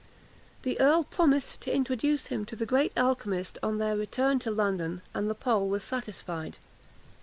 [0.63, 5.03] The earl promised to introduce him to the great alchymist on their return to London,
[5.13, 6.57] and the Pole was satisfied.